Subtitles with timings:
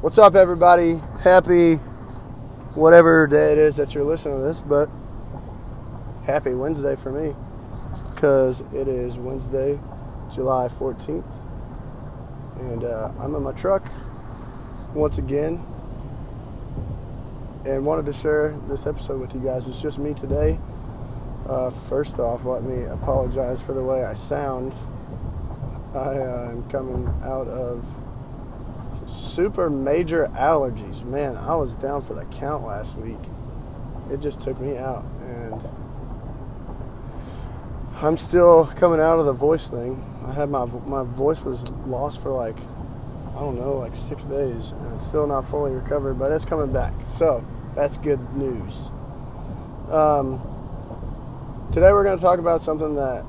[0.00, 0.98] What's up, everybody?
[1.20, 1.74] Happy
[2.74, 4.88] whatever day it is that you're listening to this, but
[6.24, 7.36] happy Wednesday for me
[8.14, 9.78] because it is Wednesday,
[10.32, 11.30] July 14th,
[12.60, 13.86] and uh, I'm in my truck
[14.94, 15.62] once again
[17.66, 19.68] and wanted to share this episode with you guys.
[19.68, 20.58] It's just me today.
[21.46, 24.74] Uh, first off, let me apologize for the way I sound.
[25.92, 27.84] I uh, am coming out of
[29.10, 31.04] super major allergies.
[31.04, 33.18] Man, I was down for the count last week.
[34.10, 35.60] It just took me out, and
[38.00, 40.04] I'm still coming out of the voice thing.
[40.26, 42.56] I had my my voice was lost for like
[43.34, 46.72] I don't know, like six days, and it's still not fully recovered, but it's coming
[46.72, 46.92] back.
[47.08, 48.90] So that's good news.
[49.88, 50.40] Um,
[51.72, 53.24] today we're going to talk about something that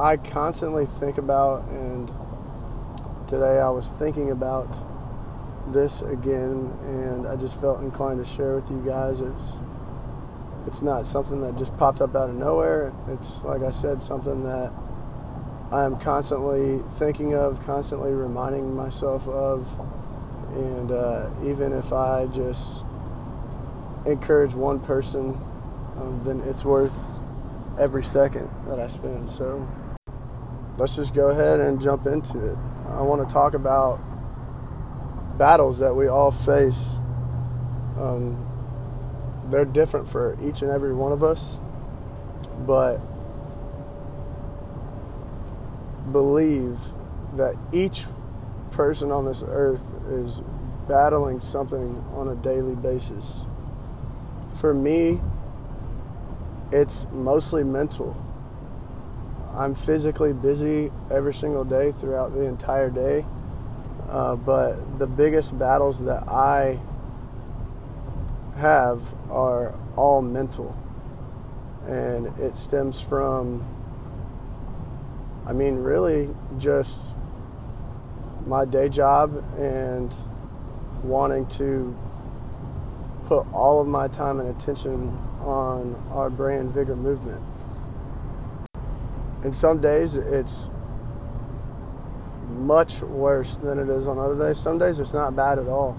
[0.00, 2.10] I constantly think about, and
[3.34, 4.68] today I was thinking about
[5.72, 9.18] this again, and I just felt inclined to share with you guys.
[9.20, 9.58] It's
[10.68, 12.92] it's not something that just popped up out of nowhere.
[13.08, 14.72] It's like I said, something that
[15.72, 19.66] I am constantly thinking of, constantly reminding myself of,
[20.54, 22.84] and uh, even if I just
[24.06, 25.40] encourage one person,
[25.96, 27.04] um, then it's worth
[27.80, 29.28] every second that I spend.
[29.28, 29.68] So
[30.76, 32.58] let's just go ahead and jump into it.
[32.94, 34.00] I want to talk about
[35.36, 36.96] battles that we all face.
[37.98, 38.50] Um,
[39.50, 41.58] they're different for each and every one of us,
[42.66, 43.00] but
[46.12, 46.78] believe
[47.34, 48.06] that each
[48.70, 50.40] person on this earth is
[50.86, 53.44] battling something on a daily basis.
[54.60, 55.20] For me,
[56.70, 58.23] it's mostly mental.
[59.56, 63.24] I'm physically busy every single day throughout the entire day,
[64.08, 66.80] uh, but the biggest battles that I
[68.56, 70.76] have are all mental.
[71.86, 73.64] And it stems from,
[75.46, 77.14] I mean, really just
[78.46, 80.12] my day job and
[81.04, 81.96] wanting to
[83.26, 85.08] put all of my time and attention
[85.40, 87.42] on our brand vigor movement.
[89.44, 90.68] And some days it's
[92.48, 94.58] much worse than it is on other days.
[94.58, 95.98] Some days it's not bad at all.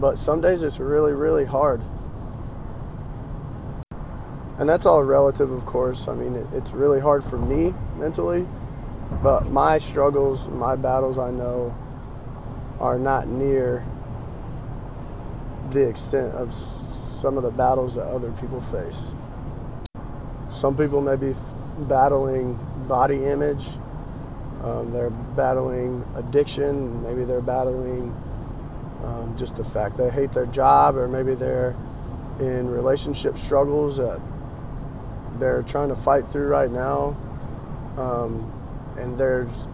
[0.00, 1.82] But some days it's really, really hard.
[4.58, 6.08] And that's all relative, of course.
[6.08, 8.46] I mean, it's really hard for me mentally,
[9.22, 11.74] but my struggles, my battles, I know,
[12.78, 13.84] are not near
[15.70, 19.14] the extent of some of the battles that other people face.
[20.48, 21.34] Some people may be
[21.78, 23.66] battling body image,
[24.62, 28.14] um, they're battling addiction, maybe they're battling
[29.04, 31.74] um, just the fact they hate their job, or maybe they're
[32.38, 34.20] in relationship struggles that
[35.38, 37.16] they're trying to fight through right now.
[37.96, 38.52] Um,
[38.96, 39.66] and there's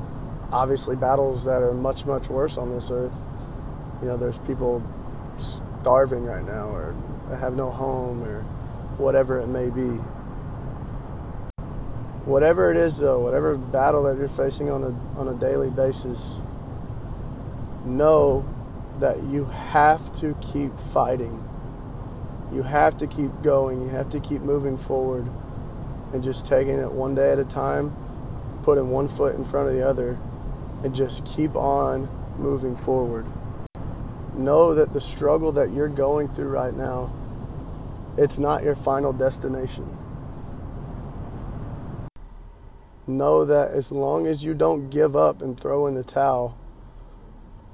[0.51, 3.21] obviously battles that are much, much worse on this earth.
[4.01, 4.83] You know, there's people
[5.37, 6.95] starving right now, or
[7.39, 8.43] have no home, or
[8.97, 10.01] whatever it may be.
[12.29, 16.35] Whatever it is, though, whatever battle that you're facing on a, on a daily basis,
[17.87, 18.47] know
[19.01, 21.43] that you have to keep fighting.
[22.53, 23.81] You have to keep going.
[23.81, 25.27] You have to keep moving forward
[26.13, 27.97] and just taking it one day at a time,
[28.63, 30.19] putting one foot in front of the other,
[30.85, 33.25] and just keep on moving forward.
[34.35, 37.11] Know that the struggle that you're going through right now,
[38.19, 39.97] it's not your final destination.
[43.09, 46.59] Know that as long as you don't give up and throw in the towel,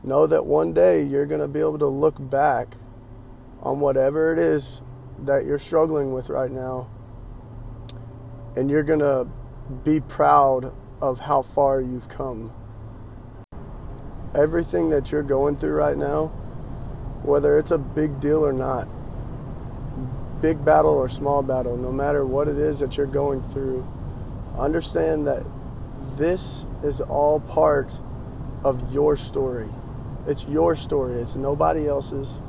[0.04, 2.76] know that one day you're going to be able to look back
[3.60, 4.80] on whatever it is
[5.18, 6.88] that you're struggling with right now
[8.54, 9.26] and you're going to
[9.82, 12.52] be proud of how far you've come.
[14.36, 16.26] Everything that you're going through right now,
[17.24, 18.86] whether it's a big deal or not,
[20.40, 23.84] big battle or small battle, no matter what it is that you're going through,
[24.58, 25.44] understand that
[26.16, 27.98] this is all part
[28.64, 29.68] of your story.
[30.26, 32.40] It's your story, it's nobody else's.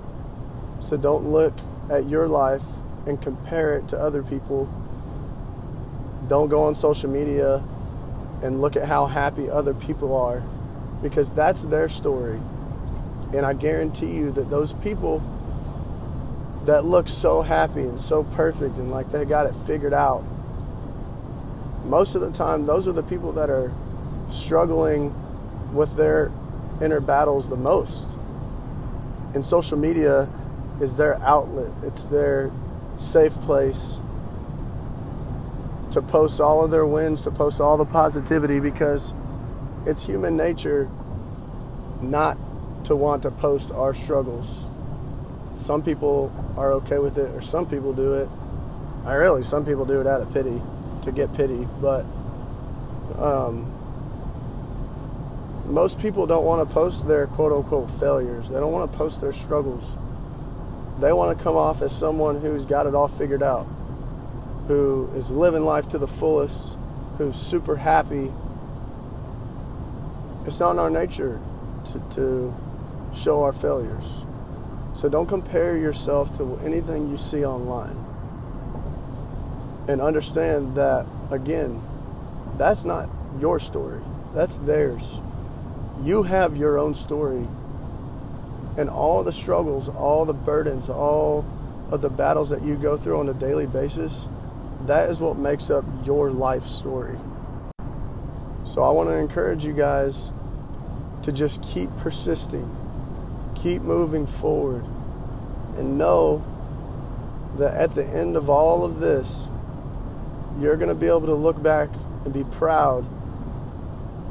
[0.80, 1.54] So don't look
[1.90, 2.64] at your life
[3.06, 4.70] and compare it to other people.
[6.28, 7.64] Don't go on social media
[8.42, 10.44] and look at how happy other people are
[11.02, 12.40] because that's their story.
[13.34, 15.22] And I guarantee you that those people
[16.66, 20.24] that look so happy and so perfect and like they got it figured out,
[21.86, 23.72] most of the time, those are the people that are
[24.30, 25.14] struggling
[25.74, 26.32] with their
[26.82, 28.08] inner battles the most.
[29.34, 30.28] And social media
[30.82, 32.52] is their outlet, it's their
[32.98, 34.00] safe place
[35.92, 39.14] to post all of their wins, to post all the positivity because
[39.86, 40.90] it's human nature
[42.02, 42.38] not
[42.86, 44.62] to want to post our struggles.
[45.56, 48.30] Some people are okay with it, or some people do it.
[49.06, 50.62] I really, some people do it out of pity
[51.06, 52.06] to get pity, but
[53.18, 53.72] um,
[55.68, 58.50] most people don't want to post their quote unquote failures.
[58.50, 59.98] They don't want to post their struggles.
[61.00, 63.68] They want to come off as someone who's got it all figured out,
[64.68, 66.78] who is living life to the fullest,
[67.18, 68.32] who's super happy.
[70.46, 71.40] It's not in our nature
[71.86, 72.56] to, to
[73.14, 74.06] show our failures.
[74.94, 78.05] So don't compare yourself to anything you see online.
[79.88, 81.82] And understand that, again,
[82.58, 83.10] that's not
[83.40, 84.02] your story,
[84.34, 85.20] that's theirs.
[86.04, 87.48] You have your own story.
[88.78, 91.46] And all the struggles, all the burdens, all
[91.92, 94.28] of the battles that you go through on a daily basis,
[94.86, 97.18] that is what makes up your life story.
[98.66, 100.32] So I want to encourage you guys
[101.24, 102.76] to just keep persisting,
[103.56, 104.84] keep moving forward,
[105.78, 106.44] and know
[107.58, 109.48] that at the end of all of this,
[110.60, 111.90] you're going to be able to look back
[112.24, 113.06] and be proud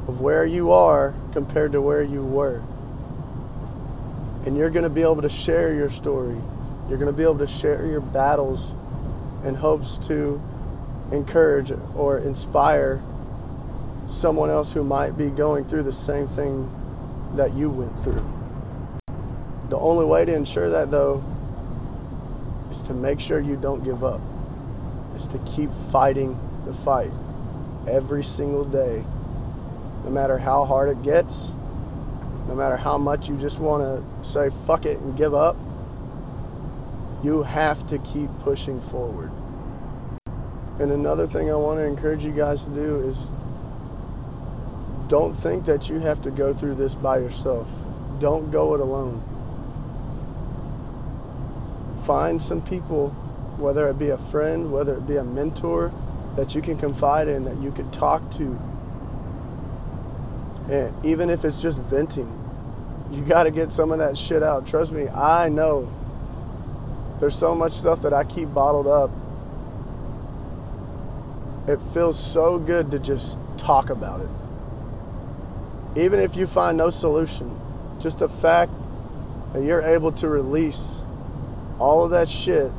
[0.07, 2.61] of where you are compared to where you were.
[4.45, 6.37] And you're going to be able to share your story.
[6.87, 8.71] You're going to be able to share your battles
[9.43, 10.41] in hopes to
[11.11, 13.01] encourage or inspire
[14.07, 16.71] someone else who might be going through the same thing
[17.35, 18.23] that you went through.
[19.69, 21.23] The only way to ensure that, though,
[22.69, 24.21] is to make sure you don't give up,
[25.15, 27.11] is to keep fighting the fight
[27.87, 29.03] every single day,
[30.03, 31.51] no matter how hard it gets,
[32.47, 35.57] no matter how much you just want to say fuck it and give up.
[37.23, 39.31] You have to keep pushing forward.
[40.79, 43.31] And another thing I want to encourage you guys to do is
[45.07, 47.67] don't think that you have to go through this by yourself.
[48.19, 49.23] Don't go it alone.
[52.05, 53.15] Find some people,
[53.57, 55.91] whether it be a friend, whether it be a mentor,
[56.35, 58.59] that you can confide in, that you could talk to.
[60.69, 62.31] And even if it's just venting,
[63.11, 64.65] you got to get some of that shit out.
[64.67, 65.91] Trust me, I know
[67.19, 69.11] there's so much stuff that I keep bottled up.
[71.67, 74.29] It feels so good to just talk about it.
[75.97, 77.59] Even if you find no solution,
[77.99, 78.71] just the fact
[79.53, 81.01] that you're able to release
[81.79, 82.71] all of that shit,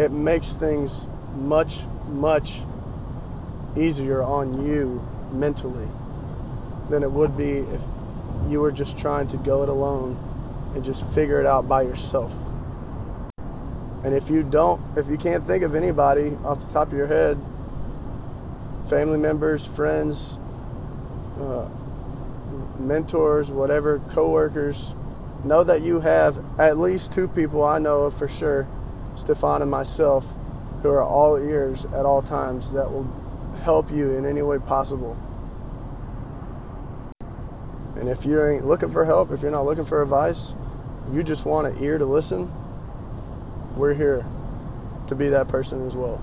[0.00, 2.62] it makes things much, much
[3.76, 5.88] easier on you mentally
[6.88, 7.82] than it would be if
[8.48, 10.16] you were just trying to go it alone
[10.74, 12.34] and just figure it out by yourself.
[14.02, 17.06] And if you don't, if you can't think of anybody off the top of your
[17.06, 17.38] head,
[18.88, 20.38] family members, friends,
[21.38, 21.68] uh,
[22.78, 24.94] mentors, whatever, coworkers,
[25.44, 28.66] know that you have at least two people I know of for sure,
[29.14, 30.34] Stefan and myself,
[30.82, 33.08] who are all ears at all times that will
[33.62, 35.16] help you in any way possible.
[37.96, 40.54] And if you ain't looking for help, if you're not looking for advice,
[41.12, 42.50] you just want an ear to listen,
[43.76, 44.24] we're here
[45.06, 46.22] to be that person as well.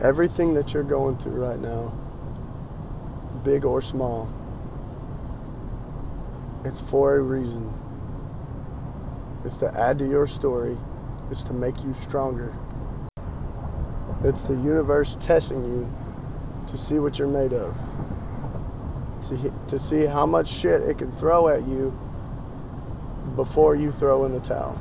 [0.00, 1.92] Everything that you're going through right now,
[3.42, 4.28] big or small,
[6.64, 7.72] it's for a reason.
[9.48, 10.76] It's to add to your story,
[11.30, 12.54] it's to make you stronger.
[14.22, 15.90] It's the universe testing you
[16.66, 17.74] to see what you're made of,
[19.22, 21.98] to, to see how much shit it can throw at you
[23.36, 24.78] before you throw in the towel.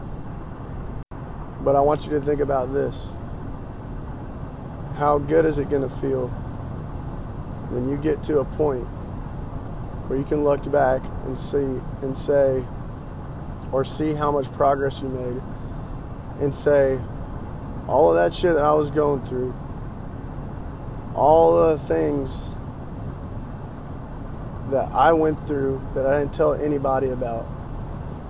[1.61, 3.07] But I want you to think about this.
[4.97, 6.27] How good is it going to feel
[7.69, 8.83] when you get to a point
[10.09, 12.65] where you can look back and see and say,
[13.71, 15.41] or see how much progress you made
[16.41, 16.99] and say,
[17.87, 19.55] all of that shit that I was going through,
[21.15, 22.51] all the things
[24.71, 27.47] that I went through that I didn't tell anybody about,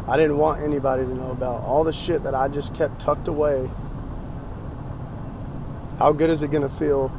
[0.08, 3.28] I didn't want anybody to know about, all the shit that I just kept tucked
[3.28, 3.70] away.
[5.98, 7.10] How good is it going to feel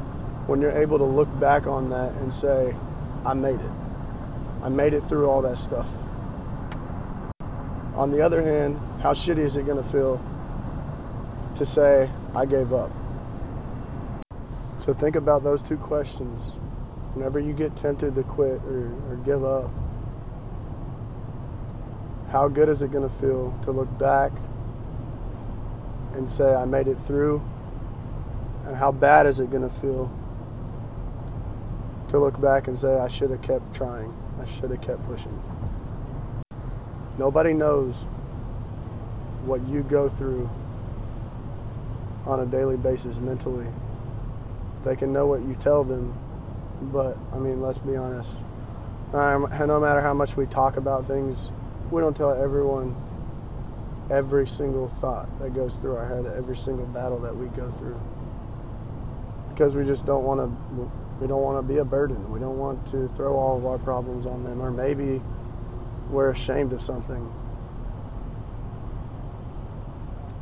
[0.46, 2.75] when you're able to look back on that and say,
[3.26, 3.72] I made it?
[4.62, 5.88] I made it through all that stuff.
[7.98, 10.22] On the other hand, how shitty is it going to feel
[11.56, 12.92] to say, I gave up?
[14.78, 16.52] So think about those two questions.
[17.14, 19.68] whenever you get tempted to quit or, or give up,
[22.30, 24.30] how good is it going to feel to look back
[26.12, 27.42] and say, I made it through?
[28.64, 30.08] And how bad is it going to feel
[32.10, 35.42] to look back and say, I should have kept trying, I should have kept pushing?
[37.18, 38.04] Nobody knows
[39.44, 40.48] what you go through
[42.26, 43.66] on a daily basis mentally.
[44.84, 46.16] They can know what you tell them,
[46.80, 48.37] but I mean, let's be honest.
[49.12, 51.50] Um, no matter how much we talk about things,
[51.90, 52.94] we don't tell everyone
[54.10, 58.00] every single thought that goes through our head, every single battle that we go through.
[59.48, 62.30] Because we just don't want to we don't want to be a burden.
[62.30, 65.20] We don't want to throw all of our problems on them or maybe
[66.10, 67.32] we're ashamed of something.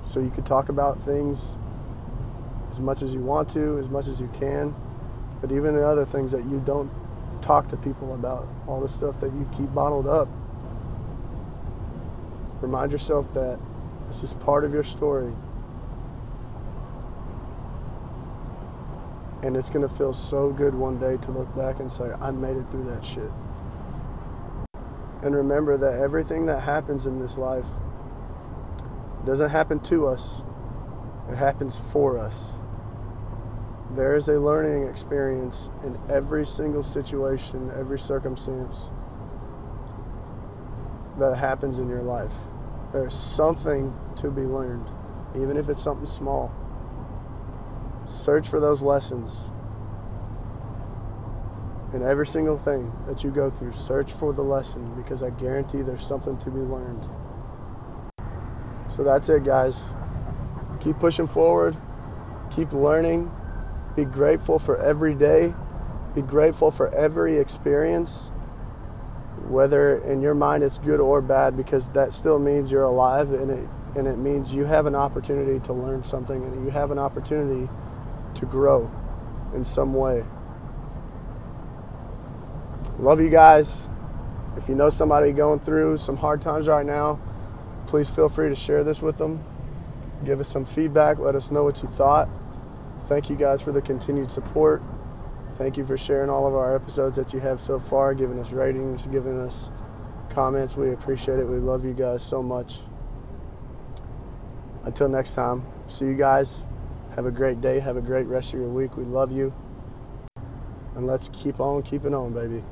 [0.04, 1.56] So you could talk about things
[2.70, 4.74] as much as you want to, as much as you can,
[5.40, 6.90] but even the other things that you don't
[7.42, 10.28] talk to people about, all the stuff that you keep bottled up,
[12.60, 13.58] Remind yourself that
[14.06, 15.32] this is part of your story.
[19.42, 22.30] And it's going to feel so good one day to look back and say, I
[22.30, 23.30] made it through that shit.
[25.26, 27.66] And remember that everything that happens in this life
[29.24, 30.40] doesn't happen to us,
[31.28, 32.52] it happens for us.
[33.96, 38.88] There is a learning experience in every single situation, every circumstance
[41.18, 42.34] that happens in your life.
[42.92, 44.88] There's something to be learned,
[45.34, 46.54] even if it's something small.
[48.04, 49.50] Search for those lessons.
[51.94, 55.82] In every single thing that you go through, search for the lesson because I guarantee
[55.82, 57.06] there's something to be learned.
[58.88, 59.82] So that's it, guys.
[60.80, 61.76] Keep pushing forward,
[62.50, 63.30] keep learning,
[63.94, 65.54] be grateful for every day,
[66.14, 68.30] be grateful for every experience
[69.48, 73.50] whether in your mind it's good or bad, because that still means you're alive and
[73.50, 76.98] it, and it means you have an opportunity to learn something and you have an
[76.98, 77.68] opportunity
[78.34, 78.90] to grow
[79.54, 80.24] in some way.
[82.98, 83.88] Love you guys.
[84.56, 87.20] If you know somebody going through some hard times right now,
[87.86, 89.44] please feel free to share this with them.
[90.24, 91.18] Give us some feedback.
[91.18, 92.28] Let us know what you thought.
[93.04, 94.82] Thank you guys for the continued support.
[95.58, 98.50] Thank you for sharing all of our episodes that you have so far, giving us
[98.50, 99.68] ratings, giving us
[100.30, 100.74] comments.
[100.74, 101.46] We appreciate it.
[101.46, 102.78] We love you guys so much.
[104.84, 106.64] Until next time, see you guys.
[107.14, 107.78] Have a great day.
[107.80, 108.96] Have a great rest of your week.
[108.96, 109.54] We love you.
[110.94, 112.64] And let's keep on keeping on, baby.